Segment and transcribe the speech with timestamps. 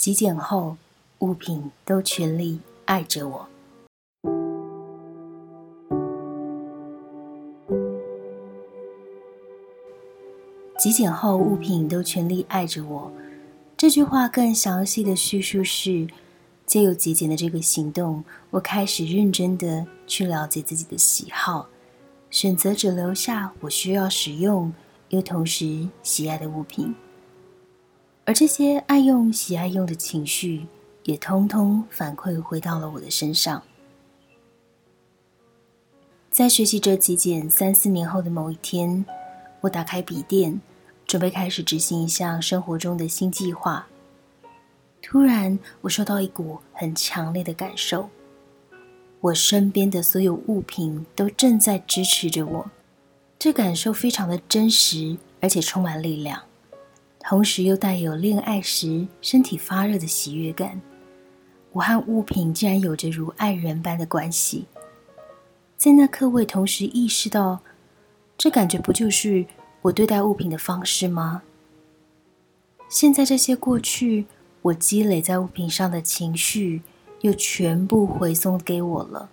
[0.00, 0.78] 极简后，
[1.18, 3.46] 物品都全力爱着我。
[10.78, 13.12] 极简后，物品都全力爱着我。
[13.76, 16.08] 这句话更详细的叙述是：
[16.64, 21.68] 借由极简的这个行动，我开始认真的去了解自己的喜好，
[22.30, 24.72] 选择只留下我需要使用
[25.10, 26.94] 又同时喜爱的物品。
[28.30, 30.64] 而这些爱用、喜爱用的情绪，
[31.02, 33.60] 也通通反馈回到了我的身上。
[36.30, 39.04] 在学习这极简三四年后的某一天，
[39.62, 40.60] 我打开笔电。
[41.08, 43.88] 准备开始执行一项生活中的新计划。
[45.02, 48.08] 突然，我受到一股很强烈的感受，
[49.20, 52.70] 我身边的所有物品都正在支持着我。
[53.40, 56.40] 这感受非常的真实，而且充满力量，
[57.20, 60.80] 同时又带有恋爱时身体发热的喜悦感。
[61.72, 64.66] 我和物品竟然有着如爱人般的关系。
[65.76, 67.60] 在那刻，我同时意识到，
[68.36, 69.46] 这感觉不就是……
[69.82, 71.40] 我对待物品的方式吗？
[72.90, 74.26] 现在这些过去
[74.60, 76.82] 我积累在物品上的情绪，
[77.22, 79.30] 又全部回送给我了。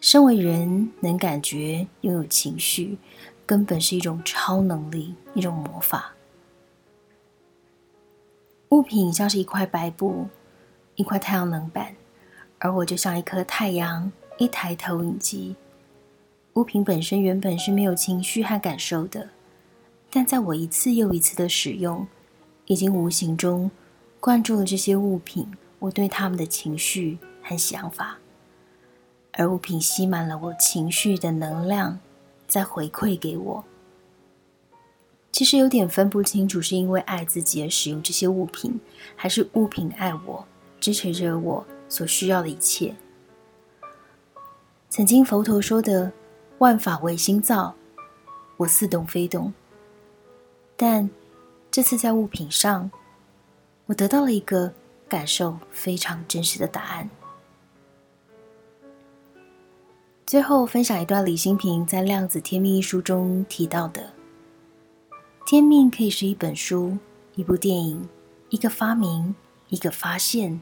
[0.00, 2.96] 身为人，能感觉、拥有情绪，
[3.44, 6.14] 根本是一种超能力，一种魔法。
[8.70, 10.26] 物品像是一块白布，
[10.96, 11.96] 一块太阳能板，
[12.58, 15.56] 而我就像一颗太阳，一台投影机。
[16.52, 19.30] 物品本身原本是没有情绪和感受的，
[20.10, 22.06] 但在我一次又一次的使用，
[22.66, 23.70] 已经无形中
[24.20, 28.18] 灌注了这些物品我对他们的情绪和想法，
[29.32, 31.98] 而物品吸满了我情绪的能量，
[32.46, 33.64] 再回馈给我。
[35.32, 38.78] 其实有点分不清楚，是因为爱自己而使用这些物品，
[39.16, 40.44] 还是物品爱我，
[40.80, 42.94] 支持着我所需要的一切。
[44.88, 46.12] 曾经佛陀说的。
[46.58, 47.72] 万法唯心造，
[48.56, 49.54] 我似懂非懂。
[50.76, 51.08] 但
[51.70, 52.90] 这次在物品上，
[53.86, 54.72] 我得到了一个
[55.08, 57.08] 感受非常真实的答案。
[60.26, 64.12] 最后分享一段李新平在《量子天命》一书中提到的：
[65.50, 66.98] 天命可以是一本书、
[67.34, 68.06] 一部电影、
[68.50, 69.34] 一个发明、
[69.70, 70.60] 一个发现、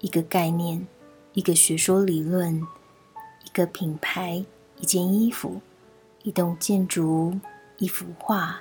[0.00, 0.86] 一个概念、
[1.32, 4.44] 一个学说理论、一个品牌。
[4.76, 5.58] 一件衣服，
[6.24, 7.38] 一栋建筑，
[7.78, 8.60] 一幅画，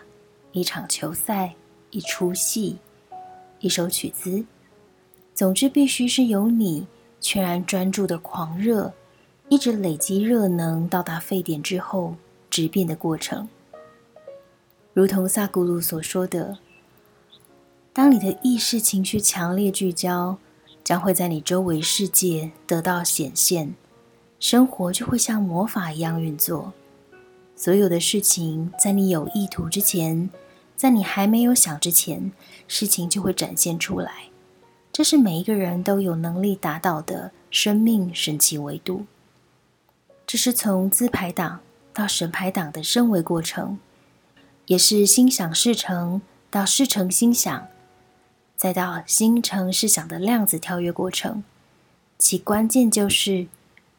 [0.53, 1.53] 一场球赛，
[1.91, 2.77] 一出戏，
[3.59, 4.45] 一首曲子。
[5.35, 6.87] 总之，必须是由你
[7.19, 8.93] 全然专注的狂热，
[9.49, 12.15] 一直累积热能，到达沸点之后
[12.49, 13.49] 质变的过程。
[14.97, 16.57] 如同萨古鲁所说的
[17.93, 20.39] ：“当你的意识情绪强烈聚焦，
[20.83, 23.75] 将会在你周围世界得到显现。”
[24.41, 26.73] 生活就会像魔法一样运作，
[27.55, 30.31] 所有的事情在你有意图之前，
[30.75, 32.31] 在你还没有想之前，
[32.67, 34.11] 事情就会展现出来。
[34.91, 39.05] 这是每一个人都有能力达到的生命神奇维度。
[40.25, 41.59] 这是从自排党
[41.93, 43.77] 到神排党的升维过程，
[44.67, 47.67] 也是心想事成到事成心想，
[48.55, 51.43] 再到心成事想的量子跳跃过程。
[52.17, 53.47] 其关键就是。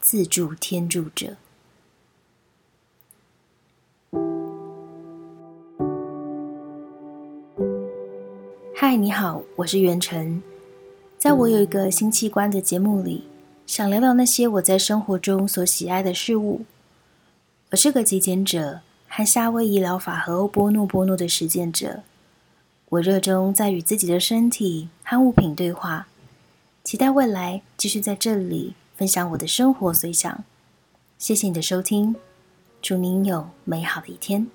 [0.00, 1.36] 自助天助者。
[8.74, 10.40] 嗨，你好，我是袁晨。
[11.18, 13.24] 在我有一个新器官的节目里，
[13.66, 16.64] 想聊聊那些我在生活中所喜爱的事物。
[17.70, 22.02] 我是个极简者，和夏威夷疗法和欧波诺波诺的实践者。
[22.90, 26.06] 我热衷在与自己的身体和物品对话，
[26.84, 28.74] 期待未来继续在这里。
[28.96, 30.42] 分享我的生活随想，
[31.18, 32.16] 谢谢你的收听，
[32.82, 34.48] 祝您有美好的一天。